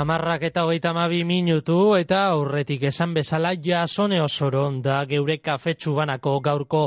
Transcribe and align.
Amarrak 0.00 0.46
eta 0.46 0.62
hogeita 0.64 0.94
mabi 0.96 1.18
minutu 1.28 1.74
eta 1.92 2.22
aurretik 2.30 2.86
esan 2.88 3.10
bezala 3.12 3.50
jasone 3.60 4.22
osoro 4.24 4.62
da 4.80 5.02
geure 5.04 5.34
kafetsu 5.44 5.92
banako 5.92 6.38
gaurko 6.40 6.80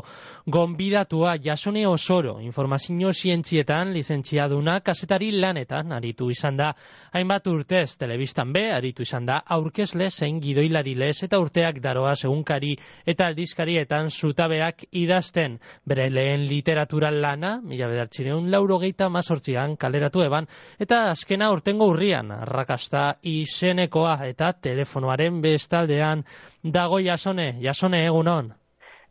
gonbidatua. 0.47 1.35
Jasone 1.37 1.85
osoro 1.85 2.39
informazio 2.41 3.11
zientzietan 3.13 3.91
lizentziaduna 3.93 4.79
kasetari 4.79 5.29
lanetan 5.31 5.91
aritu 5.91 6.31
izan 6.31 6.57
da. 6.57 6.71
Hainbat 7.11 7.45
urtez 7.47 7.97
telebistan 7.99 8.51
be 8.51 8.71
aritu 8.73 9.03
izan 9.03 9.27
da 9.27 9.43
aurkezle 9.45 10.09
zein 10.09 10.39
gidoilari 10.41 10.95
lez 10.95 11.21
eta 11.21 11.37
urteak 11.37 11.83
daroa 11.83 12.15
segunkari 12.15 12.73
eta 13.05 13.27
aldizkarietan 13.27 14.09
zutabeak 14.09 14.87
idazten. 14.89 15.59
Bere 15.85 16.09
lehen 16.09 16.47
literatura 16.49 17.11
lana 17.11 17.59
mila 17.61 17.91
bedartxireun 17.93 18.49
lauro 18.49 18.79
geita 18.79 19.09
mazortzian 19.09 19.77
kaleratu 19.77 20.25
eban 20.25 20.49
eta 20.79 21.11
azkena 21.11 21.51
urtengo 21.53 21.93
urrian 21.93 22.31
arrakasta 22.31 23.02
izenekoa 23.21 24.17
eta 24.27 24.51
telefonoaren 24.67 25.41
bestaldean 25.43 26.23
dago 26.63 26.99
jasone, 27.03 27.53
jasone 27.61 28.05
egunon. 28.05 28.53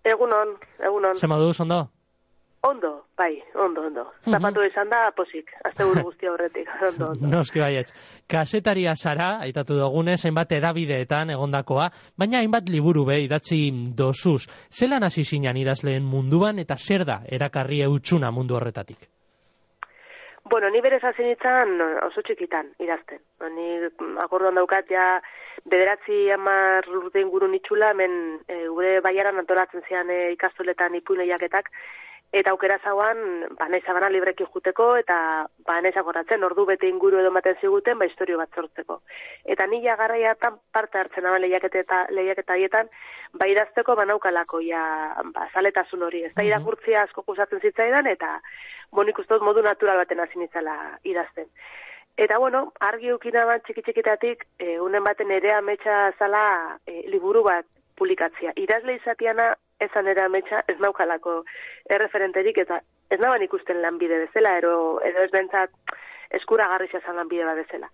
Egunon, 0.05 0.57
egunon. 0.83 1.19
Zer 1.19 1.31
modu, 1.31 1.53
ondo? 1.63 1.83
Ondo, 2.65 2.91
bai, 3.19 3.43
ondo, 3.59 3.83
ondo. 3.89 4.05
Zapatu 4.31 4.63
izan 4.63 4.91
da, 4.91 5.01
posik, 5.17 5.49
azte 5.67 5.83
buru 5.87 6.05
guztia 6.07 6.31
horretik, 6.31 6.69
ondo, 6.89 7.09
ondo. 7.11 7.31
Noski 7.33 7.59
baietz. 7.59 7.89
Kasetaria 8.31 8.95
zara, 8.95 9.33
aitatu 9.47 9.79
dugunez, 9.81 10.21
hainbat 10.27 10.55
edabideetan 10.59 11.35
egondakoa, 11.35 11.89
baina 12.19 12.39
hainbat 12.39 12.71
liburu 12.71 13.03
be, 13.09 13.19
idatzi 13.25 13.65
dosuz. 13.99 14.45
Zelan 14.71 15.03
hasi 15.03 15.25
zinan 15.25 15.59
idazleen 15.59 16.07
munduan 16.07 16.63
eta 16.63 16.79
zer 16.79 17.05
da 17.09 17.23
erakarri 17.27 17.83
eutxuna 17.89 18.31
mundu 18.31 18.59
horretatik? 18.61 19.11
Bueno, 20.45 20.71
ni 20.71 20.81
berez 20.81 21.03
hasi 21.05 21.23
nintzen 21.23 21.81
oso 22.03 22.23
txikitan 22.27 22.73
idazten. 22.83 23.21
Ni 23.55 23.67
akorduan 24.25 24.59
daukat 24.59 24.91
ja 24.91 25.07
bederatzi 25.71 26.31
amar 26.35 26.89
urte 26.91 27.23
inguru 27.23 27.49
nitxula, 27.49 27.93
hemen 27.95 28.17
e, 28.49 28.67
gure 28.67 28.97
baiaran 29.05 29.39
antolatzen 29.39 29.85
zian 29.89 30.11
e, 30.11 30.33
ikastoletan 30.35 30.99
ipuileiaketak, 30.99 31.71
eta 32.33 32.51
aukera 32.51 32.79
zauan, 32.81 33.19
ba, 33.59 33.69
nahi 33.69 33.83
zabana 33.85 34.09
libreki 34.09 34.47
juteko, 34.55 34.87
eta 34.97 35.17
ba, 35.67 35.81
nahi 35.85 35.93
zagoratzen, 35.93 36.45
ordu 36.45 36.65
bete 36.67 36.89
inguru 36.89 37.21
edo 37.21 37.31
maten 37.31 37.59
ziguten, 37.61 37.99
ba, 38.01 38.09
historio 38.09 38.39
bat 38.41 38.57
sortzeko. 38.57 39.03
Eta 39.45 39.67
nila 39.69 39.97
garraiatan 40.01 40.57
parte 40.73 40.99
hartzen 40.99 41.29
ama 41.29 41.39
lehiaketa 41.43 41.83
eta 41.85 41.99
lehiaketa 42.11 42.57
hietan, 42.57 42.89
ba, 43.37 43.49
idazteko 43.53 43.97
banaukalako, 44.01 44.63
ja, 44.65 44.83
ba, 45.35 45.49
zaletasun 45.53 46.09
hori. 46.09 46.25
Ez 46.25 46.33
da, 46.35 46.47
irakurtzia 46.49 47.05
asko 47.05 47.23
kusatzen 47.29 47.61
zitzaidan, 47.61 48.09
eta 48.09 48.39
bonik 48.93 49.21
ustot 49.21 49.45
modu 49.45 49.61
natural 49.63 50.01
baten 50.01 50.25
hasi 50.25 50.41
nitzala 50.41 50.77
idazten. 51.05 51.53
Eta 52.17 52.39
bueno, 52.39 52.73
argi 52.81 53.13
ukina 53.13 53.45
bat 53.49 53.63
txiki 53.65 53.85
txikitatik, 53.85 54.45
e, 54.61 54.79
unen 54.81 55.05
baten 55.05 55.31
ere 55.33 55.53
ametsa 55.57 56.13
zala 56.19 56.45
e, 56.87 57.03
liburu 57.13 57.45
bat 57.45 57.69
publikatzia. 57.97 58.53
Idazle 58.57 58.97
izatiana 58.99 59.53
esan 59.87 60.09
ere 60.09 60.25
ametsa 60.25 60.63
ez 60.69 60.79
naukalako 60.81 61.43
erreferenterik 61.97 62.59
eta 62.65 62.81
ez 63.11 63.21
naban 63.21 63.43
ikusten 63.45 63.83
lanbide 63.83 64.19
bezala, 64.25 64.57
ero, 64.59 64.75
edo 65.05 65.25
ez 65.27 65.31
bentsat 65.31 65.97
eskura 66.39 66.69
garrisa 66.73 67.01
zan 67.05 67.19
lanbide 67.21 67.45
bat 67.45 67.61
bezala. 67.61 67.91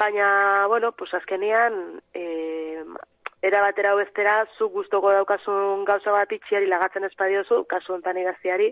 Baina, 0.00 0.66
bueno, 0.68 0.92
pues 0.92 1.12
azkenian, 1.14 2.00
e, 2.14 2.82
era 3.42 3.60
batera 3.62 3.94
bestera 3.94 4.34
zu 4.58 4.68
gustoko 4.68 5.12
daukasun 5.12 5.84
gauza 5.84 6.12
bat 6.12 6.32
itxiari 6.32 6.68
lagatzen 6.68 7.04
espadiozu, 7.08 7.64
kasu 7.68 7.94
hontan 7.94 8.18
igaztiari, 8.20 8.70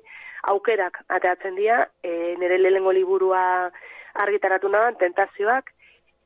aukerak 0.53 1.03
ateatzen 1.09 1.57
dira, 1.57 1.83
e, 2.03 2.35
nire 2.41 2.59
lehengo 2.59 2.93
liburua 2.93 3.43
argitaratu 4.25 4.69
nahan, 4.73 4.99
tentazioak, 5.01 5.73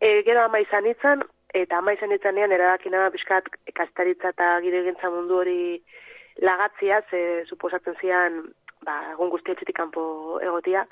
e, 0.00 0.22
gero 0.26 0.44
ama 0.44 0.62
izan 0.62 0.86
itzan, 0.90 1.22
eta 1.54 1.78
ama 1.78 1.94
izan 1.94 2.14
itzan 2.16 2.34
nian, 2.34 2.52
eradakina 2.52 3.08
biskat 3.14 3.50
kastaritza 3.74 4.32
eta 4.34 4.54
gire 4.64 4.82
mundu 5.10 5.36
hori 5.42 5.82
lagatzia, 6.40 7.02
ze 7.10 7.44
suposatzen 7.48 7.96
zian, 8.00 8.42
ba, 8.84 9.00
egun 9.12 9.30
guzti 9.30 9.52
etxetik 9.52 9.76
kanpo 9.76 10.40
egotia. 10.40 10.86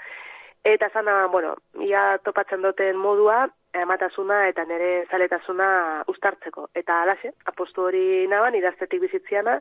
Eta 0.65 0.91
zana, 0.93 1.27
bueno, 1.33 1.55
ia 1.81 2.19
topatzen 2.25 2.61
duten 2.63 2.99
modua, 3.01 3.47
ematasuna 3.73 4.49
eta 4.51 4.65
nire 4.67 5.07
zaletasuna 5.11 5.69
ustartzeko. 6.11 6.67
Eta 6.77 7.01
alaxe, 7.05 7.33
apostu 7.47 7.87
hori 7.87 8.27
naban, 8.29 8.57
idaztetik 8.59 9.01
bizitziana, 9.01 9.57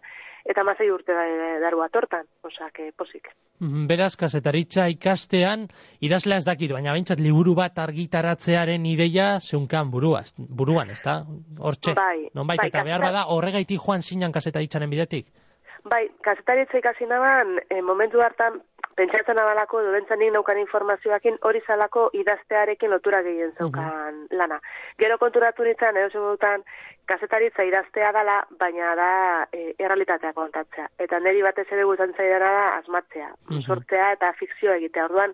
eta 0.50 0.64
mazai 0.68 0.90
urte 0.92 1.14
da, 1.14 1.26
darua 1.62 1.88
tortan, 1.94 2.26
osak, 2.44 2.82
posik. 2.98 3.30
Mhm, 3.60 3.88
beraz, 3.88 4.16
kasetaritza 4.18 4.88
ikastean, 4.90 5.68
idazlea 6.02 6.40
ez 6.42 6.48
dakit, 6.48 6.72
baina 6.74 6.96
baintzat 6.96 7.20
liburu 7.20 7.54
bat 7.56 7.80
argitaratzearen 7.80 8.86
ideia 8.86 9.30
zeunkan 9.40 9.92
buruaz, 9.92 10.34
buruan, 10.38 10.90
ez 10.90 11.02
da? 11.06 11.22
Hortxe, 11.60 11.94
bai, 11.94 12.30
non 12.34 12.48
bai, 12.48 12.58
eta 12.66 12.84
behar 12.84 13.04
bada, 13.04 13.28
horregaitik 13.36 13.80
joan 13.86 14.02
zinan 14.02 14.36
kasetaritzaren 14.36 14.90
bidetik? 14.90 15.30
Bai, 15.88 16.10
kasetaritza 16.22 16.78
ikasi 16.78 17.06
naban, 17.08 17.60
e, 17.70 17.82
momentu 17.82 18.20
hartan, 18.20 18.60
pentsatzen 19.00 19.40
abalako, 19.40 19.80
edo 19.80 19.94
bentsanik 19.96 20.34
naukan 20.34 20.60
informazioakin, 20.60 21.38
hori 21.48 21.62
zalako 21.68 22.10
idaztearekin 22.20 22.92
lotura 22.92 23.22
gehien 23.24 23.54
zeukan 23.58 24.26
lana. 24.36 24.60
Gero 25.00 25.18
konturatu 25.22 25.64
nintzen, 25.64 25.98
edo 26.02 26.10
segundutan, 26.12 26.66
kasetaritza 27.08 27.64
idaztea 27.64 28.12
dala, 28.12 28.42
baina 28.60 28.92
da 29.00 29.12
e, 29.54 29.74
errealitatea 29.78 30.34
kontatzea. 30.34 30.90
Eta 31.00 31.22
niri 31.24 31.46
batez 31.48 31.68
ere 31.72 31.88
guztan 31.88 32.12
zaidana 32.18 32.52
da 32.58 32.68
asmatzea, 32.82 33.32
sortzea 33.62 34.12
eta 34.18 34.34
fikzioa 34.42 34.76
egitea. 34.82 35.08
Orduan, 35.08 35.34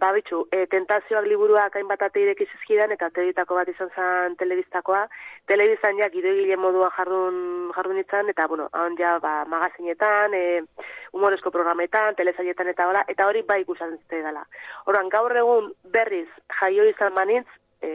ba 0.00 0.12
bitxu, 0.12 0.42
e, 0.52 0.66
tentazioak 0.72 1.26
liburuak 1.26 1.76
hainbat 1.76 2.02
ate 2.06 2.20
ireki 2.20 2.46
zizkidan, 2.50 2.92
eta 2.92 3.08
teletako 3.14 3.56
bat 3.58 3.68
izan 3.72 3.90
zen 3.94 4.36
telebistakoa, 4.40 5.06
telebizan 5.48 5.98
ja 6.00 6.08
gidoigile 6.12 6.58
moduan 6.60 6.92
jardun, 6.96 7.38
jardun 7.76 8.00
itzan, 8.02 8.30
eta 8.32 8.46
bueno, 8.52 8.68
hon 8.76 8.96
ja 9.00 9.16
ba, 9.22 9.34
magazinetan, 9.48 10.34
e, 10.34 10.62
humorezko 11.16 11.50
programetan, 11.54 12.14
telezaietan 12.20 12.72
eta 12.74 12.88
hola, 12.90 13.04
eta 13.08 13.28
hori 13.28 13.42
bai 13.48 13.62
ikusan 13.64 13.96
zite 14.02 14.22
dela. 14.28 14.44
Horan, 14.86 15.08
gaur 15.08 15.36
egun 15.36 15.72
berriz 15.96 16.28
jaio 16.60 16.88
izan 16.92 17.14
manitz, 17.16 17.48
e, 17.80 17.90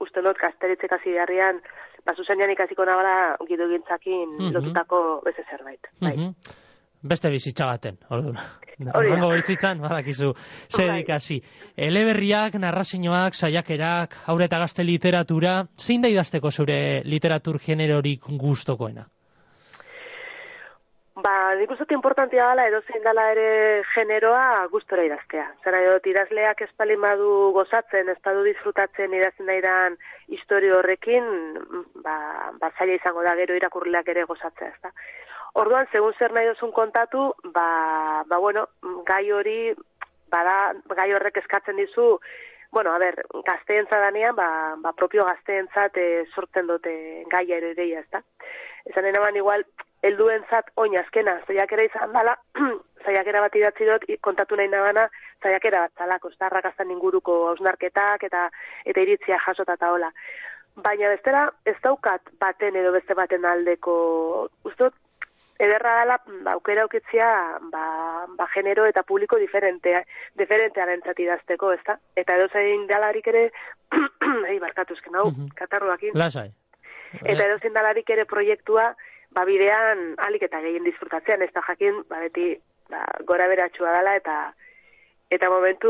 uste 0.00 0.22
not, 0.22 0.38
kasteritzek 0.38 0.98
hasi 0.98 1.18
garrian, 1.18 1.62
ba, 2.06 2.14
zuzenean 2.14 2.54
ikasiko 2.54 2.86
nabala 2.86 3.36
gidoigintzakin 3.48 4.26
mm 4.28 4.38
-hmm. 4.38 4.52
lotutako 4.54 5.22
beze 5.24 5.44
zerbait. 5.50 5.90
Bai. 6.00 6.16
Mm 6.16 6.30
-hmm 6.30 6.61
beste 7.02 7.30
bizitza 7.30 7.66
baten, 7.66 7.98
orduan. 8.10 8.38
Horrengo 8.96 9.30
bizitzan, 9.34 9.80
badakizu, 9.82 10.32
zer 10.70 10.92
bai. 10.94 11.00
ikasi. 11.04 11.38
Eleberriak, 11.76 12.56
narrazioak, 12.62 13.36
saiakerak, 13.36 14.16
aurre 14.32 14.48
eta 14.48 14.60
gazte 14.62 14.86
literatura, 14.86 15.58
zein 15.78 16.02
da 16.02 16.10
idazteko 16.10 16.50
zure 16.50 16.78
literatur 17.04 17.60
generorik 17.62 18.30
gustokoena? 18.40 19.06
Ba, 21.22 21.52
nik 21.54 21.70
uste 21.70 21.92
importantia 21.92 22.46
dela, 22.50 22.64
edo 22.70 22.78
zein 22.88 23.02
dela 23.04 23.26
ere 23.34 23.82
generoa 23.92 24.66
gustora 24.72 25.04
idaztea. 25.04 25.44
Zara, 25.62 25.82
edo, 25.84 25.98
idazleak 26.08 26.62
espalin 26.64 27.02
badu 27.04 27.52
gozatzen, 27.52 28.08
ez 28.08 28.16
badu 28.24 28.42
disfrutatzen 28.46 29.12
idazten 29.18 29.50
dairan 29.52 29.98
historio 30.32 30.78
horrekin, 30.78 31.28
ba, 32.06 32.16
ba 32.58 32.72
zaila 32.78 32.96
izango 32.96 33.22
da 33.28 33.36
gero 33.42 33.58
irakurriak 33.60 34.08
ere 34.08 34.24
gozatzea, 34.30 34.72
ez 34.72 34.80
da. 34.88 34.94
Orduan, 35.54 35.88
segun 35.92 36.14
zer 36.18 36.32
nahi 36.32 36.48
duzun 36.48 36.72
kontatu, 36.72 37.32
ba, 37.52 38.24
ba 38.28 38.38
bueno, 38.38 38.66
gai 39.08 39.24
hori, 39.32 39.74
bada, 40.32 40.72
gai 40.96 41.10
horrek 41.12 41.42
eskatzen 41.42 41.76
dizu, 41.76 42.06
bueno, 42.72 42.94
a 42.94 42.98
ber, 42.98 43.20
gazteentza 43.44 43.98
danean, 44.00 44.34
ba, 44.34 44.48
ba 44.80 44.94
propio 44.96 45.26
gazteentzat 45.28 45.98
e, 46.00 46.06
sortzen 46.34 46.70
dute 46.70 46.94
gai 47.30 47.44
ere 47.52 47.74
ideia, 47.74 48.00
ez 48.00 48.08
da? 48.10 48.22
Ezan 48.88 49.10
enaban, 49.10 49.36
igual, 49.36 49.66
helduentzat 50.02 50.72
oin 50.80 50.96
azkena, 50.98 51.36
zaiakera 51.46 51.84
izan 51.86 52.16
dala, 52.16 52.34
zaiakera 53.04 53.44
bat 53.44 53.58
idatzi 53.60 53.86
dut, 53.90 54.08
kontatu 54.24 54.56
nahi 54.56 54.72
nabana, 54.72 55.04
zaiakera 55.44 55.84
bat 55.84 56.00
zalako, 56.00 56.32
rakaztan 56.56 56.90
inguruko 56.90 57.36
hausnarketak 57.50 58.24
eta 58.30 58.48
eta 58.88 59.04
iritzia 59.04 59.38
jasota 59.46 59.76
eta 59.78 59.92
hola. 59.92 60.10
Baina 60.82 61.12
bestera, 61.12 61.44
ez 61.68 61.76
daukat 61.84 62.32
baten 62.40 62.76
edo 62.80 62.92
beste 62.96 63.14
baten 63.14 63.44
aldeko, 63.44 63.94
ustot, 64.64 64.94
ederra 65.62 65.92
dela 66.00 66.16
ba, 66.44 66.54
aukera 66.56 66.84
aukitzia 66.86 67.28
ba, 67.72 67.84
ba, 68.38 68.48
genero 68.54 68.86
eta 68.88 69.04
publiko 69.06 69.38
diferentea, 69.38 70.02
diferentearen 70.38 71.02
idazteko, 71.24 71.72
ez 71.72 71.82
da? 71.86 71.98
Eta 72.16 72.36
edo 72.36 72.48
zein 72.52 72.86
dalarik 72.90 73.28
ere, 73.28 73.50
ei, 74.50 74.58
barkatuzken 74.58 75.14
hau, 75.14 75.30
mm 75.30 75.52
katarruakin. 75.54 76.16
Lasai. 76.18 76.50
Eta 77.22 77.44
edo 77.44 77.58
zein 77.60 77.74
dalarik 77.74 78.08
ere 78.10 78.24
proiektua, 78.24 78.92
ba, 79.30 79.44
bidean 79.44 80.14
alik 80.26 80.48
eta 80.48 80.60
gehien 80.64 80.84
disfrutatzean, 80.84 81.42
ez 81.42 81.52
da 81.54 81.62
jakin, 81.68 82.02
ba, 82.08 82.20
beti, 82.24 82.56
ba, 82.90 83.04
gora 83.28 83.48
beratxua 83.48 83.94
dela, 83.98 84.16
eta 84.16 84.36
eta 85.32 85.48
momentu 85.48 85.88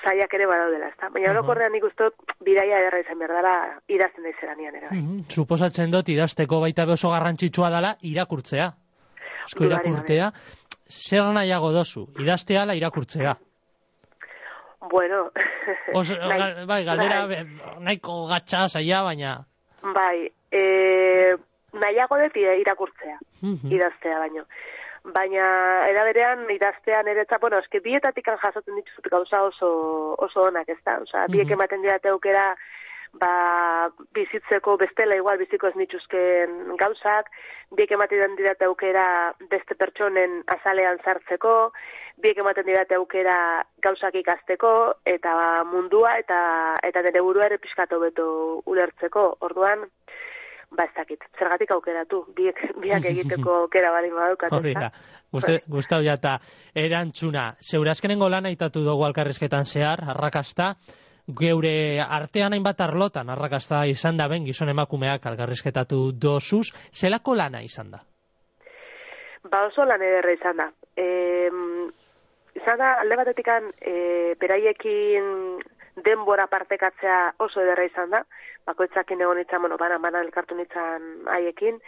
zaiak 0.00 0.32
ere 0.32 0.46
badaudela, 0.48 0.88
ezta? 0.88 1.10
Baina 1.12 1.32
uh 1.32 1.44
-huh. 1.44 1.72
nik 1.72 1.84
ustot 1.84 2.14
bidaia 2.40 2.78
ederra 2.80 3.00
izan 3.00 3.18
behar 3.18 3.34
dela 3.36 3.54
idazten 3.88 4.24
da 4.24 4.30
izan 4.30 4.56
nian, 4.56 4.74
ere. 4.74 4.88
Uh 4.92 5.20
Suposatzen 5.28 5.90
dut 5.90 6.08
idazteko 6.08 6.60
baita 6.60 6.84
oso 6.84 7.10
garrantzitsua 7.10 7.68
dela 7.70 7.96
irakurtzea 8.00 8.72
asko 9.48 9.64
irakurtea, 9.64 10.30
zer 10.88 11.28
nahiago 11.34 11.72
dozu, 11.72 12.06
idaztea 12.20 12.62
ala 12.66 12.74
irakurtzea? 12.76 13.36
Bueno, 14.90 15.30
Os, 15.94 16.10
Nahi- 16.30 16.66
bai, 16.68 16.84
galdera 16.84 17.26
bai. 17.26 17.42
nahiko 17.80 18.26
gatsa 18.30 18.68
saia, 18.68 19.02
baina... 19.02 19.32
Bai, 19.94 20.28
e, 20.52 20.62
nahiago 21.72 22.18
dut 22.22 22.36
irakurtzea, 22.36 23.18
Mhm. 23.42 23.72
idaztea 23.72 24.18
baino. 24.18 24.44
Baina, 25.14 25.44
era 25.88 26.04
berean, 26.04 26.46
idaztean 26.50 27.06
eretza, 27.08 27.38
bueno, 27.40 27.58
eske 27.62 27.80
bietatik 27.80 28.26
jasotzen 28.28 28.76
dituzut 28.76 29.06
gauza 29.10 29.42
oso, 29.46 29.68
oso 30.18 30.42
onak, 30.50 30.68
ez 30.68 30.78
da? 30.84 30.98
Osa, 31.00 31.26
biek 31.32 31.50
ematen 31.50 31.82
dira 31.82 31.98
aukera, 32.10 32.54
ba, 33.14 33.88
bizitzeko 34.14 34.76
bestela 34.76 35.16
igual 35.16 35.38
biziko 35.38 35.68
ez 35.68 35.76
nituzken 35.76 36.76
gauzak, 36.80 37.30
biek 37.76 37.92
ematen 37.92 38.36
dira 38.36 38.54
aukera 38.66 39.32
beste 39.50 39.74
pertsonen 39.74 40.42
azalean 40.46 41.00
sartzeko, 41.04 41.72
biek 42.22 42.38
ematen 42.38 42.66
dira 42.66 42.84
aukera 42.96 43.64
gauzak 43.82 44.14
ikasteko, 44.20 44.72
eta 45.06 45.64
mundua, 45.64 46.18
eta 46.18 46.40
eta 46.84 47.02
nire 47.02 47.22
burua 47.22 47.46
ere 47.46 47.58
pixkatu 47.58 48.00
beto 48.00 48.28
ulertzeko. 48.66 49.28
Orduan, 49.40 49.86
ba 50.70 50.84
ez 50.84 50.94
dakit, 50.96 51.24
zergatik 51.38 51.70
aukeratu, 51.72 52.24
biek, 52.36 52.60
biak 52.82 53.04
egiteko 53.10 53.64
aukera 53.64 53.92
bali 53.94 54.12
badaukat. 54.12 54.52
Hori 54.52 54.74
da. 54.76 54.90
Gustau 55.68 56.00
jata, 56.04 56.38
erantzuna, 56.74 57.50
zeure 57.60 57.92
azkenengo 57.92 58.28
lana 58.32 58.50
itatu 58.50 58.80
dugu 58.84 59.04
alkarrizketan 59.04 59.68
zehar, 59.68 60.00
arrakasta, 60.14 60.74
geure 61.28 62.00
artean 62.00 62.54
hainbat 62.56 62.80
arlotan 62.80 63.30
arrakasta 63.30 63.84
izan 63.86 64.16
da 64.16 64.28
ben 64.28 64.46
gizon 64.46 64.68
emakumeak 64.72 65.26
alkarrizketatu 65.26 66.12
dozuz, 66.12 66.68
zelako 66.92 67.34
lana 67.36 67.62
izan 67.62 67.90
da? 67.90 68.00
Ba 69.48 69.66
oso 69.66 69.84
lan 69.84 70.02
ederra 70.02 70.32
izan 70.32 70.56
da. 70.56 70.68
E, 70.96 71.06
izan 72.58 72.80
da, 72.80 72.94
alde 73.02 73.16
batetikan, 73.20 73.70
e, 73.80 74.34
beraiekin 74.40 75.58
denbora 76.04 76.46
partekatzea 76.46 77.18
oso 77.44 77.62
ederra 77.62 77.84
izan 77.86 78.10
da. 78.10 78.24
Bakoitzakin 78.68 79.20
egon 79.20 79.38
nintzen, 79.40 79.60
bueno, 79.64 79.78
banan 79.80 80.02
banan 80.02 80.26
elkartu 80.26 80.56
nintzen 80.56 81.28
haiekin. 81.28 81.80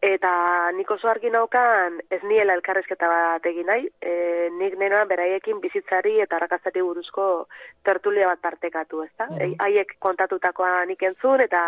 Eta 0.00 0.70
nik 0.72 0.90
oso 0.94 1.10
argi 1.10 1.28
naukan 1.28 1.98
ez 2.08 2.22
niela 2.24 2.54
elkarrezketa 2.56 3.08
bat 3.08 3.46
egin 3.50 3.66
nahi, 3.68 3.82
e, 4.00 4.48
nik 4.56 4.78
nenoan 4.80 5.08
beraiekin 5.10 5.60
bizitzari 5.60 6.14
eta 6.24 6.38
arrakastari 6.38 6.80
buruzko 6.80 7.26
tertulia 7.84 8.30
bat 8.30 8.40
partekatu, 8.40 9.02
ezta? 9.04 9.26
Mhm. 9.28 9.40
E, 9.40 9.56
haiek 9.66 9.92
kontatutakoa 9.98 10.86
nik 10.88 11.02
entzun 11.02 11.44
eta 11.44 11.66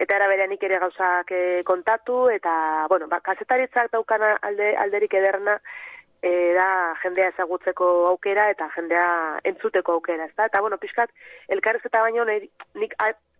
eta 0.00 0.16
era 0.16 0.28
berean 0.32 0.48
nik 0.50 0.64
ere 0.64 0.78
gauzak 0.80 1.30
e, 1.30 1.62
kontatu 1.68 2.30
eta, 2.32 2.54
bueno, 2.88 3.06
ba, 3.06 3.20
kazetaritzak 3.20 3.92
daukana 3.92 4.38
alde, 4.40 4.72
alderik 4.80 5.14
ederna 5.20 5.58
e, 6.24 6.54
da 6.56 6.94
jendea 7.02 7.34
ezagutzeko 7.34 7.90
aukera 8.14 8.48
eta 8.54 8.70
jendea 8.78 9.06
entzuteko 9.52 9.98
aukera, 9.98 10.24
ezta? 10.32 10.48
Eta, 10.48 10.64
bueno, 10.64 10.80
pixkat, 10.80 11.12
elkarrezketa 11.52 12.00
baino 12.00 12.24
nik 12.24 12.96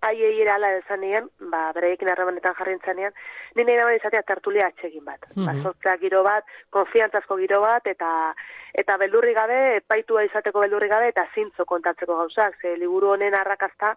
haiei 0.06 0.48
ala 0.48 0.70
esan 0.76 1.00
nien, 1.00 1.28
ba, 1.50 1.72
beraiekin 1.72 2.08
harremanetan 2.08 2.54
jarri 2.58 2.72
nintzanean, 2.72 3.12
ni 3.56 3.64
nahi 3.64 3.76
nahi 3.76 3.96
izatea 3.96 4.22
tertulia 4.22 4.66
atsegin 4.66 5.04
bat. 5.04 5.20
Ba, 5.34 5.52
Mhm. 5.52 5.98
giro 6.00 6.22
bat, 6.22 6.44
konfiantzazko 6.70 7.36
giro 7.36 7.60
bat, 7.60 7.86
eta 7.86 8.34
eta 8.74 8.96
beldurri 8.96 9.34
gabe, 9.34 9.76
epaitua 9.76 10.24
izateko 10.24 10.60
beldurri 10.60 10.88
gabe, 10.88 11.08
eta 11.08 11.26
zintzo 11.34 11.64
kontatzeko 11.64 12.16
gauzak, 12.16 12.60
ze 12.60 12.76
liburu 12.76 13.10
honen 13.10 13.34
arrakazta, 13.34 13.96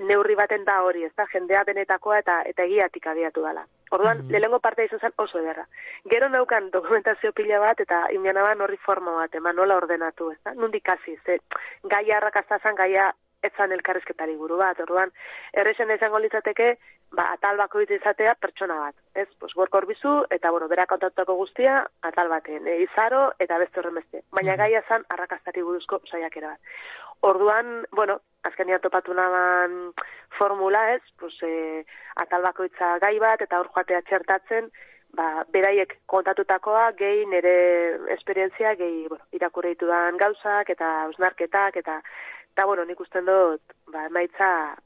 neurri 0.00 0.34
baten 0.34 0.64
da 0.64 0.82
hori, 0.82 1.04
ez 1.04 1.12
da, 1.16 1.26
jendea 1.32 1.64
benetakoa 1.64 2.18
eta 2.18 2.42
eta 2.46 2.62
egiatik 2.62 3.06
abiatu 3.06 3.42
dela. 3.42 3.66
Orduan, 3.90 4.18
Mhm. 4.18 4.30
lehenengo 4.30 4.60
parte 4.60 4.84
izan 4.84 5.00
zen 5.00 5.12
oso 5.16 5.38
ederra. 5.38 5.66
Gero 6.04 6.28
neukan 6.28 6.70
dokumentazio 6.70 7.32
pila 7.32 7.58
bat 7.58 7.80
eta 7.80 8.06
inaban 8.12 8.60
horri 8.60 8.76
forma 8.76 9.12
bat, 9.12 9.34
eman 9.34 9.56
nola 9.56 9.76
ordenatu, 9.76 10.30
ez 10.30 10.38
da? 10.44 10.54
Nundik 10.54 10.88
hasi, 10.88 11.16
ze 11.24 11.40
gaia 11.82 12.16
arrakazta 12.16 12.58
zen, 12.58 12.74
gaia 12.76 13.12
etzan 13.42 13.72
elkarrizketari 13.72 14.36
buru 14.36 14.58
bat, 14.60 14.80
orduan, 14.80 15.12
errexen 15.62 15.90
izango 15.94 16.18
litzateke, 16.22 16.74
ba, 17.16 17.26
atal 17.34 17.58
bakoitz 17.60 17.90
izatea 17.96 18.34
pertsona 18.40 18.76
bat, 18.78 18.96
ez? 19.14 19.26
Pues, 19.38 19.52
gorkor 19.58 19.86
bizu, 19.88 20.12
eta, 20.30 20.50
bueno, 20.54 20.68
bera 20.68 20.86
kontatutako 20.90 21.36
guztia, 21.40 21.80
atal 22.06 22.30
baten, 22.32 22.68
e, 22.68 22.80
izaro, 22.84 23.30
eta 23.38 23.58
beste 23.62 23.80
horren 23.80 23.98
beste. 24.00 24.22
Baina 24.36 24.56
gaia 24.60 24.82
zen 24.88 25.06
arrakastari 25.08 25.64
buruzko 25.66 26.02
saiakera 26.10 26.54
bat. 26.54 26.76
Orduan, 27.30 27.82
bueno, 27.92 28.20
azkenean 28.48 28.80
topatu 28.80 29.14
naban 29.14 29.92
formula 30.38 30.86
ez, 30.94 31.02
pues, 31.18 31.34
e, 31.42 31.84
atal 32.22 32.46
bakoitza 32.46 32.98
gai 33.02 33.18
bat, 33.18 33.42
eta 33.42 33.60
hor 33.60 33.72
joatea 33.74 34.00
txertatzen, 34.08 34.70
ba, 35.18 35.44
beraiek 35.52 35.96
kontatutakoa, 36.10 36.90
gehi 36.98 37.26
nire 37.26 37.54
esperientzia, 38.14 38.74
gehi, 38.78 39.06
bueno, 39.08 39.24
irakurri 39.36 39.74
ditudan 39.74 40.16
gauzak, 40.20 40.70
eta 40.76 40.90
ausnarketak, 41.08 41.80
eta, 41.82 42.00
eta, 42.52 42.66
bueno, 42.66 42.84
nik 42.84 43.00
usten 43.00 43.24
dut, 43.26 43.62
ba, 43.92 44.06
emaitza 44.06 44.76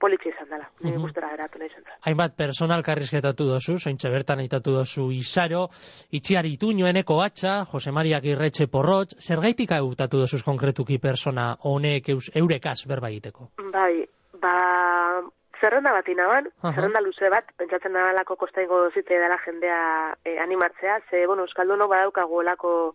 politxe 0.00 0.28
izan 0.28 0.48
dela, 0.48 0.66
nire 0.80 0.96
Mhm. 0.96 1.02
gustora 1.06 1.28
geratu 1.30 1.58
nahi 1.58 1.68
dela. 1.68 1.96
Hainbat 2.04 2.34
personal 2.36 2.82
karrizketatu 2.82 3.44
dozu, 3.44 3.78
zointxe 3.78 4.10
bertan 4.10 4.38
aitatu 4.40 4.72
dozu 4.72 5.10
Izaro, 5.12 5.68
Itxiari 6.12 6.52
Ituñoeneko 6.56 7.22
atxa, 7.22 7.64
Jose 7.64 7.92
Maria 7.92 8.20
Girretxe 8.20 8.66
Porrotx, 8.68 9.16
zergaitik 9.26 9.72
hautatu 9.72 10.18
dozuz 10.18 10.42
konkretuki 10.44 10.98
persona 10.98 11.56
honek 11.62 12.08
eus, 12.10 12.30
eurekaz 12.34 12.86
berba 12.86 13.08
egiteko? 13.08 13.48
Bai, 13.72 14.04
ba, 14.40 15.22
zerrenda 15.60 15.92
bat 15.92 16.08
inaban, 16.08 16.48
Aha. 16.62 16.74
zerrenda 16.74 17.00
luze 17.00 17.30
bat, 17.30 17.44
pentsatzen 17.56 17.92
nabalako 17.92 18.36
kostaingo 18.36 18.90
zitzei 18.92 19.16
dela 19.18 19.38
jendea 19.44 20.14
eh, 20.24 20.38
animatzea, 20.38 21.00
ze, 21.10 21.26
bueno, 21.26 21.42
Euskalduno 21.42 21.88
badaukagu 21.88 22.36
olako, 22.44 22.94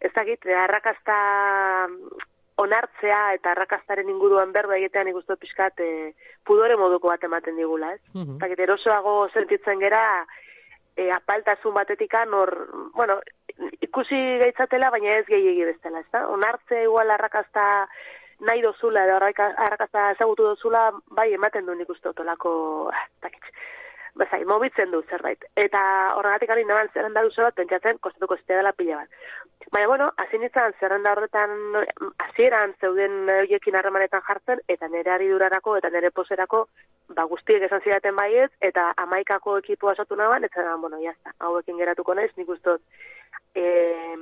ez 0.00 0.12
dakit, 0.12 0.44
arrakasta 0.46 1.86
onartzea 2.56 3.34
eta 3.34 3.50
arrakastaren 3.50 4.08
inguruan 4.08 4.52
berba 4.52 4.76
egitean 4.76 5.08
ikustu 5.08 5.36
pixkat 5.36 5.80
eh, 5.80 6.14
pudore 6.46 6.76
moduko 6.76 7.08
bat 7.08 7.24
ematen 7.24 7.56
digula, 7.56 7.92
ez? 7.94 8.00
Ez 8.14 8.38
dakit, 8.38 8.60
erosoago 8.60 9.28
sentitzen 9.32 9.80
gera, 9.80 10.26
e, 10.96 11.10
apaltasun 11.10 11.74
batetikan 11.74 12.32
hor, 12.34 12.54
bueno, 12.94 13.18
ikusi 13.82 14.38
gaitzatela, 14.38 14.90
baina 14.90 15.16
ez 15.18 15.26
gehiegi 15.26 15.64
bestela, 15.64 16.00
ezta? 16.00 16.28
Onartze 16.28 16.84
igual 16.84 17.10
arrakasta 17.10 17.88
nahi 18.40 18.62
dozula, 18.62 19.04
edo 19.06 19.16
arraka- 19.16 19.54
arrakasta 19.56 20.10
ezagutu 20.12 20.44
dozula, 20.44 20.92
bai 21.10 21.32
ematen 21.32 21.66
du 21.66 21.74
nik 21.74 21.88
uste 21.90 22.08
otolako, 22.08 22.90
bezai, 24.18 24.44
mobitzen 24.44 24.90
du 24.90 25.02
zerbait. 25.10 25.44
Eta 25.56 25.80
horregatik 26.18 26.50
ari 26.50 26.64
naban 26.68 26.90
zerrenda 26.94 27.22
duzu 27.26 27.42
bat, 27.42 27.54
pentsatzen, 27.58 27.98
kostatuko 28.00 28.36
zitea 28.36 28.60
dela 28.60 28.72
pila 28.72 29.00
bat. 29.02 29.20
Baina, 29.72 29.88
bueno, 29.88 30.08
hasi 30.22 30.38
nintzen 30.38 30.74
zerrenda 30.80 31.14
horretan, 31.14 31.54
hasieran 32.26 32.74
zeuden 32.80 33.30
horiekin 33.36 33.76
harremanetan 33.76 34.22
jartzen, 34.28 34.60
eta 34.68 34.88
nire 34.92 35.14
aridurarako 35.14 35.76
eta 35.80 35.90
nire 35.90 36.10
poserako, 36.14 36.66
ba, 37.16 37.24
guztiek 37.30 37.64
esan 37.66 37.82
zidaten 37.82 38.14
baiet, 38.16 38.52
eta 38.60 38.92
amaikako 39.06 39.58
ekipoa 39.62 39.96
osatu 39.96 40.16
naban, 40.20 40.44
eta 40.44 40.76
bueno, 40.76 41.00
jazta, 41.02 41.34
hauekin 41.40 41.80
geratuko 41.80 42.14
naiz, 42.14 42.30
nik 42.36 42.54
uste 42.54 42.76
dut, 42.76 43.02
e, 43.54 44.16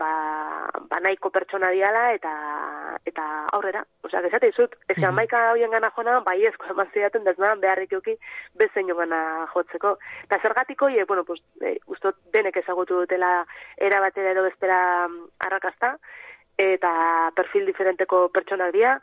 ba, 0.00 0.68
ba 0.88 1.00
nahiko 1.04 1.30
pertsona 1.30 1.70
diala 1.70 2.12
eta 2.14 2.32
eta 3.04 3.24
aurrera. 3.52 3.84
Osea, 4.02 4.20
esate 4.26 4.50
dizut, 4.50 4.74
ez 4.88 4.96
Mhm. 4.96 5.04
amaika 5.08 5.50
hoien 5.52 5.70
gana 5.70 5.90
jona, 5.90 6.20
bai 6.20 6.44
ezko 6.46 6.66
eman 6.70 6.90
zidaten 6.92 7.24
deznadan 7.24 7.60
beharrik 7.60 7.92
euki 7.92 8.16
bezein 8.54 8.86
gana 8.86 9.46
jotzeko. 9.54 9.98
Eta 10.24 10.40
zergatik 10.40 10.82
hoi, 10.82 11.04
bueno, 11.04 11.24
pues, 11.24 11.40
e, 11.60 11.78
ustot 11.86 12.16
denek 12.32 12.56
ezagutu 12.56 13.00
dutela 13.00 13.46
era 13.76 14.00
batera 14.00 14.30
edo 14.32 14.42
bestera 14.42 15.08
mm, 15.08 15.28
arrakasta, 15.38 15.98
eta 16.58 17.30
perfil 17.36 17.66
diferenteko 17.66 18.28
pertsonak 18.34 18.72
dira, 18.72 19.00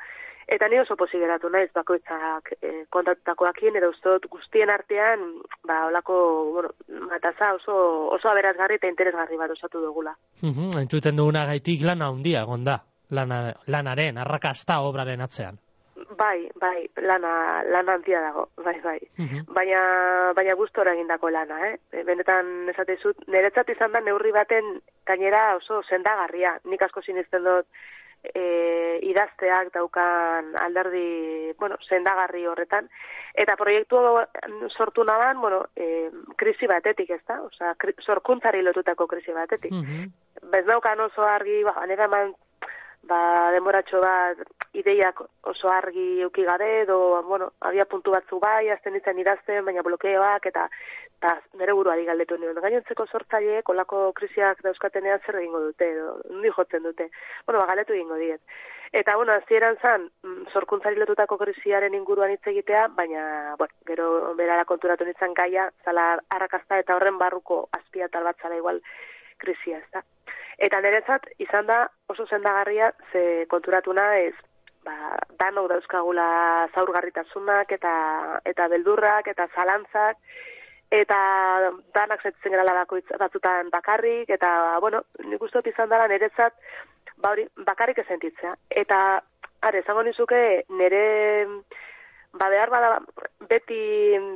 Eta 0.47 0.67
ni 0.69 0.77
oso 0.79 0.95
posi 0.95 1.17
geratu 1.17 1.49
naiz 1.49 1.71
bakoitzak 1.73 2.51
e, 2.61 2.71
kontatutakoakin 2.93 3.79
edo 3.79 3.89
ustot 3.89 4.27
guztien 4.29 4.69
artean 4.69 5.23
ba 5.65 5.85
holako 5.87 6.17
bueno 6.53 6.69
mataza 7.09 7.53
oso 7.55 7.75
oso 8.13 8.29
aberazgarri 8.29 8.77
eta 8.77 8.91
interesgarri 8.91 9.37
bat 9.41 9.51
osatu 9.51 9.81
dugula. 9.81 10.13
Mhm, 10.41 10.77
entzuten 10.83 11.17
duguna 11.17 11.45
gaitik 11.49 11.81
lana 11.81 12.11
handia 12.13 12.43
egon 12.45 12.63
da, 12.63 12.77
lana, 13.09 13.55
lanaren, 13.65 14.17
arrakasta 14.21 14.81
obraren 14.85 15.21
atzean. 15.21 15.57
Bai, 16.17 16.51
bai, 16.61 16.85
lana 17.01 17.63
lana 17.63 17.95
handia 17.95 18.21
dago, 18.21 18.49
bai, 18.63 18.77
bai. 18.83 18.99
Mhm. 19.17 19.45
Baina 19.55 19.81
baina 20.35 20.55
gustora 20.55 20.93
egindako 20.93 21.29
lana, 21.31 21.59
eh? 21.71 21.75
E, 21.91 22.03
Benetan 22.03 22.69
esate 22.69 22.99
dizut, 22.99 23.25
niretzat 23.27 23.69
izan 23.73 23.97
da 23.97 24.01
neurri 24.01 24.31
baten 24.31 24.75
gainera 25.07 25.55
oso 25.55 25.81
sendagarria. 25.89 26.59
Nik 26.65 26.83
asko 26.85 27.01
sinisten 27.01 27.43
dut 27.43 27.65
e, 28.33 28.99
idazteak 29.11 29.73
daukan 29.73 30.53
alderdi, 30.61 31.53
bueno, 31.59 31.77
sendagarri 31.87 32.45
horretan. 32.47 32.89
Eta 33.33 33.55
proiektu 33.59 33.99
sortu 34.69 35.03
naban, 35.03 35.41
bueno, 35.41 35.65
e, 35.75 36.09
krisi 36.35 36.67
batetik, 36.67 37.09
ez 37.09 37.21
da? 37.27 37.41
Osa, 37.43 37.75
kri, 37.77 37.93
sorkuntzari 38.01 38.63
lotutako 38.63 39.07
krisi 39.07 39.35
batetik. 39.35 39.71
Mhm. 39.71 40.09
Bez 40.51 40.65
naukan 40.65 40.99
oso 40.99 41.23
argi, 41.23 41.63
ba, 41.63 41.75
nire 41.87 42.07
eman 42.09 42.33
ba, 43.07 43.51
demoratxo 43.55 44.01
bat 44.01 44.41
ideiak 44.79 45.21
oso 45.51 45.69
argi 45.71 46.21
euki 46.25 46.43
gabe, 46.43 46.69
edo, 46.81 46.97
bueno, 47.23 47.51
abia 47.61 47.85
puntu 47.85 48.11
batzu 48.11 48.39
bai, 48.43 48.69
azten 48.69 48.95
izan 48.99 49.19
idazten, 49.21 49.63
baina 49.65 49.83
blokeoak, 49.85 50.47
eta, 50.51 50.67
eta 51.17 51.33
nire 51.59 51.73
burua 51.77 51.95
galdetu 52.07 52.37
nion. 52.37 52.59
Gainontzeko 52.61 53.07
sortzaile, 53.07 53.61
kolako 53.63 54.11
krisiak 54.17 54.61
dauzkatenean 54.65 55.21
zer 55.25 55.39
egingo 55.41 55.61
dute, 55.67 55.91
edo, 55.95 56.15
nundi 56.29 56.51
jotzen 56.57 56.83
dute. 56.83 57.09
Bueno, 57.45 57.61
ba, 57.61 57.67
galetu 57.71 57.95
egingo 57.95 58.19
diet. 58.21 58.41
Eta, 58.95 59.15
bueno, 59.15 59.33
azieran 59.33 59.77
zan, 59.81 60.09
mm, 60.23 60.51
sorkuntzari 60.53 60.99
lotutako 60.99 61.37
krisiaren 61.37 61.95
inguruan 61.97 62.31
hitz 62.31 62.45
egitea, 62.47 62.87
baina, 62.95 63.55
bueno, 63.59 63.73
gero 63.87 64.09
berara 64.35 64.65
konturatu 64.65 65.05
nintzen 65.05 65.33
gaia, 65.33 65.69
zala 65.83 66.13
arrakazta 66.29 66.79
eta 66.79 66.95
horren 66.95 67.17
barruko 67.17 67.67
azpiatal 67.79 68.23
bat 68.23 68.39
zala 68.41 68.55
igual 68.55 68.81
krisia, 69.37 69.79
ez 69.79 69.89
da. 69.91 70.03
Eta 70.57 70.79
niretzat, 70.79 71.27
izan 71.43 71.67
da 71.67 71.81
oso 72.07 72.25
zendagarria, 72.27 72.93
ze 73.11 73.45
konturatu 73.51 73.91
ez, 73.93 74.35
ba, 74.85 75.15
dano 75.39 75.67
dauzkagula 75.67 76.27
zaurgarritasunak 76.73 77.71
eta 77.77 77.93
eta 78.45 78.67
beldurrak 78.71 79.27
eta 79.33 79.47
zalantzak, 79.55 80.17
eta 80.91 81.19
danak 81.95 82.21
zaitzen 82.23 82.53
gara 82.53 82.75
bakoitz 82.81 83.07
batzutan 83.19 83.71
bakarrik, 83.73 84.29
eta, 84.29 84.51
bueno, 84.79 85.01
nik 85.25 85.41
uste 85.41 85.63
izan 85.69 85.89
dara 85.89 86.07
niretzat, 86.07 86.53
ba, 87.17 87.31
hori, 87.31 87.47
bakarrik 87.65 87.99
esentitzea. 88.05 88.53
Eta, 88.69 88.99
are, 89.65 89.81
zango 89.87 90.03
nizuke, 90.05 90.41
nire 90.69 91.03
ba 92.35 92.49
behar 92.51 92.69
bada 92.69 92.99
beti 93.49 93.79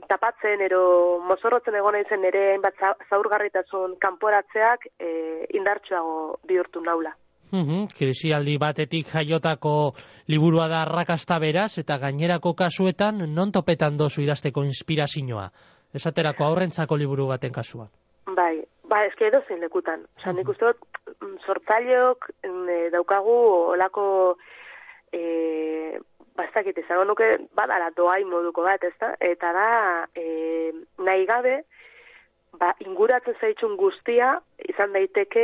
tapatzen 0.08 0.62
ero 0.64 1.20
mozorrotzen 1.28 1.76
egon 1.76 1.98
izen 2.00 2.24
ere 2.30 2.44
hainbat 2.54 2.80
zaurgarritasun 3.10 3.98
kanporatzeak 4.06 4.88
e, 5.00 5.10
indartsuago 5.60 6.40
bihurtu 6.48 6.82
naula. 6.86 7.12
Mm 7.52 7.88
krisialdi 7.98 8.58
batetik 8.62 9.08
jaiotako 9.10 9.94
liburua 10.30 10.68
da 10.70 10.84
arrakasta 10.84 11.40
beraz 11.42 11.80
eta 11.82 11.98
gainerako 11.98 12.54
kasuetan 12.54 13.24
non 13.34 13.52
topetan 13.52 13.98
dozu 13.98 14.22
idazteko 14.22 14.64
inspirazioa. 14.64 15.50
Esaterako 15.94 16.46
aurrentzako 16.46 16.96
liburu 16.96 17.26
baten 17.28 17.52
kasuan. 17.52 17.90
Bai, 18.36 18.62
ba, 18.86 19.02
eske 19.08 19.28
edo 19.28 19.42
zein 19.48 19.60
lekutan. 19.66 20.06
Osa, 20.20 20.34
nik 20.38 20.50
uste 20.54 20.70
mm, 20.70 21.36
sortzaileok 21.46 22.30
mm, 22.46 22.92
daukagu 22.94 23.38
olako 23.74 24.06
e, 25.12 25.98
bastakit 26.38 26.78
izango 26.78 27.08
nuke 27.10 27.32
badala 27.58 27.90
doai 27.98 28.24
moduko 28.26 28.62
bat, 28.64 28.84
ezta? 28.84 29.16
Eta 29.20 29.54
da 29.58 29.70
e, 30.14 30.72
nahi 31.02 31.26
gabe 31.26 31.64
ba, 32.58 32.72
inguratzen 32.84 33.36
zaitxun 33.40 33.76
guztia 33.78 34.30
izan 34.70 34.94
daiteke 34.96 35.44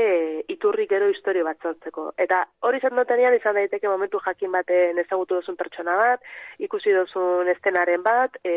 iturri 0.51 0.87
gero 0.89 1.07
historio 1.11 1.45
bat 1.47 1.61
sortzeko. 1.61 2.07
Eta 2.25 2.41
hori 2.67 2.81
izan 2.81 2.97
dutenean 2.99 3.35
izan 3.37 3.57
daiteke 3.59 3.87
momentu 3.87 4.19
jakin 4.25 4.51
baten 4.55 5.01
ezagutu 5.03 5.39
duzun 5.39 5.59
pertsona 5.59 5.95
bat, 6.01 6.25
ikusi 6.67 6.95
duzun 6.95 7.51
estenaren 7.53 8.03
bat, 8.05 8.39
e, 8.43 8.55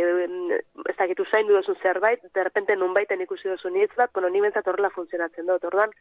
ez 0.89 0.97
dakitu 0.99 1.27
zain 1.31 1.51
duzun 1.51 1.79
zerbait, 1.83 2.25
derrepente 2.35 2.77
nun 2.77 2.95
baiten 2.97 3.21
ikusi 3.27 3.51
duzun 3.53 3.77
hitz 3.77 3.93
bat, 3.97 4.13
bueno, 4.15 4.33
ni 4.33 4.43
bentsat 4.45 4.67
horrela 4.67 4.91
funtzionatzen 4.97 5.47
dut, 5.47 5.69
orduan, 5.71 5.95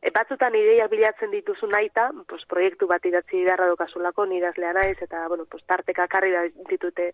E, 0.00 0.08
batzutan 0.16 0.54
ideiak 0.56 0.88
bilatzen 0.88 1.28
dituzu 1.32 1.66
naita, 1.68 2.06
pues, 2.28 2.40
proiektu 2.48 2.86
bat 2.88 3.04
idatzi 3.04 3.42
beharra 3.44 3.66
dokasulako, 3.68 4.24
nidazlea 4.30 4.72
naiz, 4.72 4.96
eta, 5.04 5.26
bueno, 5.28 5.44
pues, 5.44 5.60
tarteka 5.68 6.06
karri 6.08 6.30
da 6.32 6.46
ditute 6.70 7.10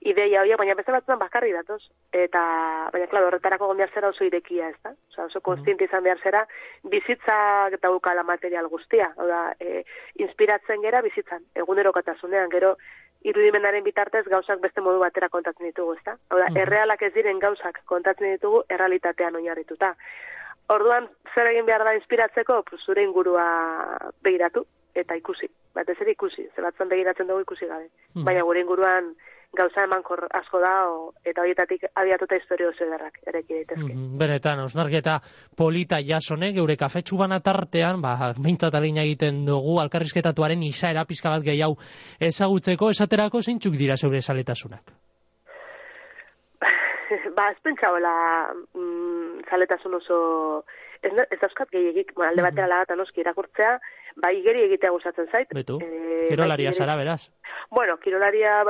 ideia 0.00 0.40
horiek, 0.40 0.56
baina 0.56 0.76
beste 0.78 0.94
batzutan 0.94 1.20
bakarri 1.20 1.52
datoz. 1.52 1.82
Eta, 2.16 2.44
baina, 2.94 3.10
klaro, 3.12 3.28
horretarako 3.28 3.68
gondiar 3.72 3.92
zera 3.92 4.08
oso 4.14 4.24
irekia, 4.24 4.70
ez 4.70 4.80
da? 4.82 4.94
Osa, 5.12 5.26
oso 5.26 5.44
konstienti 5.44 5.84
izan 5.84 6.06
behar 6.06 6.24
zera, 6.24 6.46
bizitza 6.96 7.36
daukala 7.82 8.24
material 8.24 8.72
guztia. 8.72 9.12
Oda, 9.20 9.42
e, 9.60 9.84
inspiratzen 10.24 10.80
gera 10.80 11.04
bizitzan, 11.04 11.44
egunerokatasunean, 11.64 12.48
gero, 12.56 12.74
irudimenaren 13.20 13.84
bitartez 13.84 14.24
gauzak 14.32 14.60
beste 14.64 14.80
modu 14.80 15.00
batera 15.04 15.28
kontatzen 15.28 15.68
ditugu, 15.68 15.98
ezta? 16.00 16.16
Oda, 16.32 16.48
errealak 16.56 17.02
ez 17.04 17.12
diren 17.12 17.38
gauzak 17.38 17.82
kontatzen 17.84 18.32
ditugu 18.32 18.64
errealitatean 18.72 19.36
oinarrituta. 19.36 19.94
Orduan, 20.70 21.08
zer 21.34 21.50
egin 21.50 21.66
behar 21.66 21.84
da 21.84 21.96
inspiratzeko, 21.98 22.62
pues, 22.68 22.82
zure 22.86 23.02
ingurua 23.02 23.46
begiratu 24.22 24.64
eta 24.94 25.16
ikusi. 25.18 25.48
Batez 25.74 25.98
ere 26.02 26.14
ikusi, 26.14 26.46
ze 26.54 26.62
batzen 26.62 26.88
begiratzen 26.90 27.28
dugu 27.30 27.44
ikusi 27.46 27.66
gabe. 27.66 27.90
Mm. 28.14 28.24
Baina 28.26 28.46
gure 28.46 28.62
inguruan 28.62 29.12
gauza 29.56 29.82
eman 29.82 30.02
asko 30.30 30.60
da, 30.62 30.72
o, 30.90 31.12
eta 31.26 31.42
horietatik 31.42 31.84
abiatuta 31.94 32.36
historio 32.38 32.68
oso 32.70 32.84
edarrak, 32.84 33.18
ere 33.26 33.42
daitezke. 33.42 33.82
Mm 33.82 33.90
-hmm. 33.90 34.18
Benetan, 34.18 34.60
osnarketa 34.60 35.20
polita 35.56 35.98
jasone, 36.02 36.52
geure 36.52 36.76
kafetxu 36.76 37.16
banatartean, 37.18 38.00
ba, 38.00 38.34
meintzat 38.38 38.74
egiten 38.74 39.44
dugu, 39.46 39.80
alkarrizketatuaren 39.80 40.62
izaera 40.62 41.04
pizka 41.04 41.30
bat 41.30 41.42
gehiago 41.42 41.76
ezagutzeko, 42.20 42.90
esaterako 42.90 43.42
zeintzuk 43.42 43.74
dira 43.74 43.96
zeure 43.96 44.20
saletasunak? 44.22 44.82
ba, 47.36 47.50
ez 47.50 47.58
pentsaola 47.62 48.54
mm, 48.74 49.29
zaletasun 49.48 49.94
oso 50.00 50.20
ez, 51.02 51.12
ez 51.30 51.38
dauzkat 51.40 51.70
gehiagik, 51.72 52.12
bueno, 52.14 52.30
alde 52.30 52.44
batera 52.44 52.68
lagata 52.68 52.96
noski 52.98 53.22
irakurtzea, 53.22 53.76
ba, 54.20 54.32
igeri 54.36 54.64
egitea 54.66 54.92
gustatzen 54.94 55.28
zait. 55.32 55.52
Betu, 55.56 55.78
e, 55.84 56.26
kirolaria 56.28 56.72
bai, 56.72 56.78
zara, 56.78 56.96
beraz? 57.00 57.20
Bueno, 57.70 57.96
kirolaria... 58.04 58.60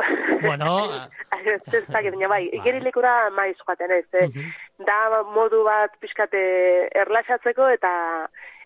Bueno... 0.44 0.76
ez 1.40 1.74
ez 1.74 1.86
dakit, 1.88 2.14
bai, 2.14 2.28
bai, 2.34 2.42
igeri 2.60 2.82
lekura 2.84 3.14
maiz 3.34 3.56
joaten 3.64 3.96
ez, 3.96 4.06
eh? 4.14 4.28
da 4.86 5.22
modu 5.34 5.64
bat 5.66 5.96
pixkate 6.00 6.40
erlaxatzeko 7.02 7.68
eta 7.74 7.92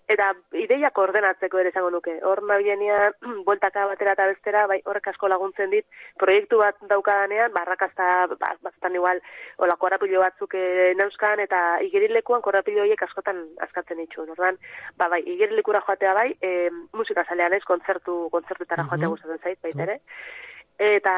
eta 0.08 0.30
ideiak 0.60 0.98
ordenatzeko 1.00 1.60
ere 1.60 1.70
izango 1.72 1.90
nuke. 1.94 2.14
Hor 2.28 2.42
nabilenia, 2.44 3.10
bueltaka 3.46 3.86
batera 3.88 4.12
eta 4.16 4.26
bestera, 4.28 4.66
bai, 4.70 4.80
horrek 4.84 5.08
asko 5.12 5.30
laguntzen 5.32 5.72
dit, 5.72 5.86
proiektu 6.20 6.60
bat 6.60 6.78
daukadanean, 6.90 7.52
barrakazta, 7.54 8.08
ba, 8.34 8.52
batzutan 8.66 8.98
igual, 9.00 9.22
hola, 9.64 9.76
korapilo 9.80 10.20
batzuk 10.20 10.56
e, 10.60 10.92
neuzkan, 11.00 11.40
eta 11.46 11.62
igerilekuan 11.88 12.44
korapilo 12.44 12.84
horiek 12.84 13.06
askotan 13.06 13.44
askatzen 13.64 14.02
ditu. 14.02 14.26
Ordan, 14.36 14.60
ba, 15.00 15.08
bai, 15.12 15.22
igerilekura 15.36 15.82
joatea 15.86 16.14
bai, 16.16 16.28
e, 16.40 16.68
musika 16.92 17.24
zalean 17.24 17.56
ez, 17.56 17.64
kontzertu, 17.64 18.28
kontzertutara 18.34 18.84
joatea 18.88 19.08
mm 19.08 19.14
gustatzen 19.14 19.42
zait, 19.42 19.60
baita 19.62 19.84
ere. 19.88 19.98
Eta, 20.84 21.14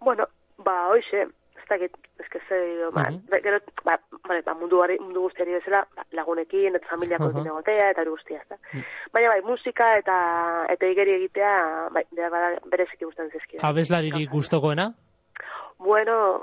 bueno, 0.00 0.28
ba, 0.64 0.86
hoxe, 0.94 1.26
ez 1.58 1.68
dakit, 1.68 1.96
que 2.32 2.40
ze, 2.48 2.58
ba, 2.94 3.08
gero, 3.42 3.58
ba, 3.84 3.98
ba, 4.28 4.40
ba, 4.46 4.54
mundu, 4.54 4.82
ari, 4.82 4.98
mundu 5.00 5.26
guztiari 5.26 5.56
bezala, 5.56 5.82
ba, 5.96 6.06
lagunekin, 6.12 6.76
eta 6.76 6.86
familiako 6.90 7.26
uh 7.26 7.34
-huh. 7.34 7.46
egotea, 7.46 7.90
eta 7.90 8.00
hori 8.02 8.10
guztia, 8.10 8.40
ez 8.42 8.48
da. 8.48 8.56
Mm. 8.72 8.84
Baina, 9.12 9.28
bai, 9.28 9.42
musika 9.42 9.96
eta 9.98 10.66
eta 10.68 10.86
igeri 10.86 11.14
egitea, 11.18 11.88
bai, 11.90 12.04
bereziki 12.70 13.04
gustatzen 13.04 13.32
zizkida. 13.32 13.68
Abeslaririk 13.68 14.30
gustokoena? 14.30 14.92
Bueno, 15.78 16.40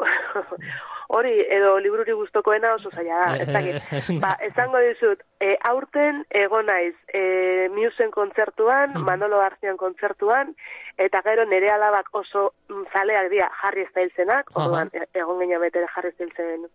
hori, 1.16 1.46
edo 1.50 1.80
libururi 1.80 2.14
gustokoena 2.14 2.74
oso 2.74 2.90
zaila 2.92 3.20
da, 3.22 3.38
ez 3.38 3.48
dakit. 3.48 4.20
Ba, 4.20 4.36
esango 4.50 4.80
dizut, 4.80 5.24
e, 5.40 5.56
aurten 5.64 6.26
ego 6.30 6.62
naiz, 6.62 6.96
e, 7.14 7.70
Musen 7.70 8.12
kontzertuan, 8.12 8.92
mm. 8.94 9.06
Manolo 9.08 9.38
Garzian 9.38 9.78
kontzertuan, 9.78 10.56
eta 10.98 11.22
gero 11.22 11.46
nere 11.46 11.72
alabak 11.72 12.10
oso 12.12 12.52
zaleak 12.94 13.30
dira 13.30 13.50
jarri 13.62 13.82
estailzenak, 13.88 14.52
orduan, 14.54 14.92
e, 14.94 15.06
egon 15.14 15.40
genia 15.40 15.60
betere 15.60 15.88
jarri 15.96 16.10
estailzen 16.10 16.68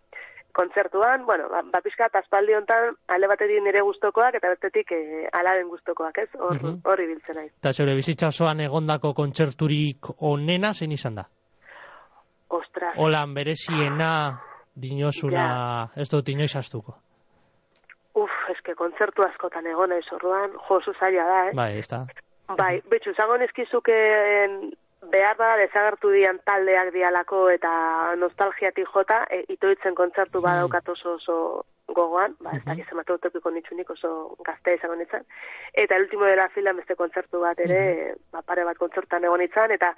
kontzertuan, 0.55 1.25
bueno, 1.25 1.49
ba, 1.51 1.61
ba 1.71 1.81
pixka, 1.83 2.07
aspaldi 2.13 2.55
hontan, 2.55 2.95
ale 3.11 3.27
batetik 3.27 3.63
nire 3.63 3.81
gustokoak 3.83 4.37
eta 4.39 4.51
bestetik 4.53 4.91
e, 4.95 4.99
alaben 5.35 5.67
gustokoak, 5.69 6.17
ez? 6.23 6.29
Hor, 6.39 6.61
hori 6.91 7.07
biltzen 7.11 7.39
naiz. 7.41 7.51
Eta 7.59 7.73
zure 7.73 7.95
bizitza 7.97 8.31
osoan 8.31 8.63
egondako 8.63 9.13
kontzerturik 9.17 10.11
onena 10.31 10.71
zein 10.73 10.95
izan 10.95 11.19
da? 11.19 11.25
Ostras. 12.55 12.93
Olan 13.03 13.33
bereziena 13.35 14.11
dinosuna 14.75 15.47
ez 15.95 16.07
dut 16.11 16.29
inoiz 16.31 16.53
astuko. 16.55 16.95
Uf, 18.15 18.31
eske 18.53 18.77
kontzertu 18.79 19.25
askotan 19.27 19.67
egon 19.67 19.91
ez 19.91 20.05
orduan, 20.15 20.55
jo, 20.69 20.79
zaila 20.95 21.27
da, 21.31 21.41
eh? 21.49 21.55
Bai, 21.57 21.71
ez 21.81 21.89
da. 21.91 22.05
Bai, 22.55 22.79
betxu, 22.91 23.11
zago 23.17 23.35
neskizuke 23.41 23.95
behar 25.11 25.37
da 25.37 25.55
desagertu 25.57 26.11
dian 26.11 26.39
taldeak 26.45 26.91
dialako 26.93 27.49
eta 27.53 27.71
nostalgiatik 28.21 28.89
jota, 28.93 29.23
e, 29.29 29.43
itoitzen 29.55 29.95
kontzertu 29.95 30.39
hmm. 30.39 30.47
badaukat 30.47 30.89
oso 30.95 31.15
oso 31.19 31.37
gogoan, 31.87 32.35
ba, 32.39 32.51
ez 32.57 32.63
da, 32.65 32.73
gizema 32.75 33.03
topiko 33.05 33.51
nitsunik 33.53 33.89
oso 33.93 34.35
gazte 34.45 34.73
izango 34.75 34.95
nintzen. 34.95 35.25
Eta 35.73 35.95
el 35.95 36.03
último 36.03 36.25
de 36.25 36.35
la 36.35 36.49
fila 36.49 36.73
beste 36.73 36.95
kontzertu 36.95 37.39
bat 37.39 37.59
ere, 37.59 37.81
mm 38.13 38.23
ba, 38.35 38.41
pare 38.41 38.65
bat 38.67 38.77
kontzertan 38.77 39.23
egon 39.23 39.39
nintzen, 39.39 39.71
eta 39.71 39.91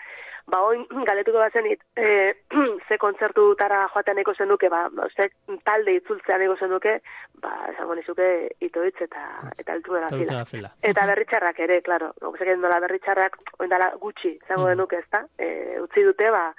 ba, 0.52 0.60
oin 0.68 0.84
galetuko 1.10 1.40
bat 1.40 1.54
zenit, 1.54 1.82
e, 1.96 2.36
ze 2.88 2.98
kontzertu 3.02 3.48
tara 3.56 3.86
joatean 3.94 4.20
eko 4.24 4.36
zenuke, 4.36 4.70
ba, 4.70 4.86
ze 5.16 5.30
talde 5.64 5.96
itzultzean 5.98 6.44
eko 6.46 6.58
zenuke, 6.60 6.98
ba, 7.42 7.54
izango 7.74 7.96
nizuke 7.96 8.30
itoitz 8.60 8.96
eta 9.08 9.26
eta 9.58 9.74
el 9.74 9.78
último 9.80 9.96
de 9.96 10.02
la 10.02 10.46
fila. 10.46 10.74
Eta 10.82 11.06
berritxarrak 11.06 11.60
ere, 11.60 11.82
klaro, 11.82 12.14
no, 12.22 12.34
dola 12.38 12.80
berritxarrak, 12.80 13.38
oindala 13.60 13.94
gutxi, 14.02 14.38
izango 14.44 14.68
denuke, 14.68 15.00
ez 15.00 15.10
da, 15.12 15.26
e, 15.38 15.80
utzi 15.82 16.04
dute, 16.04 16.30
ba, 16.32 16.52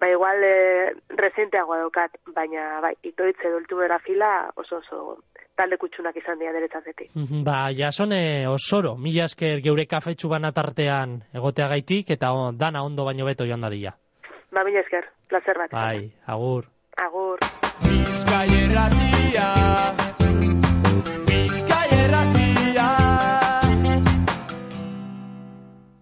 ba 0.00 0.08
igual 0.10 0.44
e, 0.44 0.92
resenteagoa 1.16 1.78
daukat, 1.82 2.16
baina 2.34 2.80
bai, 2.84 2.94
itoitze 3.02 3.50
dultu 3.52 3.76
bera 3.76 3.98
fila 3.98 4.50
oso 4.56 4.78
oso 4.78 5.18
talde 5.58 5.76
kutsunak 5.76 6.16
izan 6.16 6.38
dira 6.38 6.52
deretzatzetik. 6.54 7.10
Mhm, 7.14 7.42
ba, 7.44 7.72
jasone 7.74 8.46
osoro, 8.48 8.94
mila 8.96 9.24
esker 9.26 9.60
geure 9.64 9.86
kafetxu 9.90 10.30
banatartean 10.30 11.18
egotea 11.34 11.68
gaitik, 11.74 12.10
eta 12.14 12.32
on, 12.32 12.58
dana 12.58 12.84
ondo 12.86 13.04
baino 13.04 13.26
beto 13.26 13.46
joan 13.48 13.66
da 13.66 13.72
dira. 13.74 13.96
Ba, 14.54 14.64
mila 14.64 14.84
esker, 14.84 15.10
placer 15.28 15.58
bat. 15.58 15.74
Bai, 15.74 16.12
agur. 16.26 16.70
Agur. 16.98 17.38
Bizkaierratia 17.88 19.48